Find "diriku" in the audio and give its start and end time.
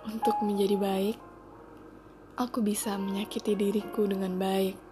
3.52-4.08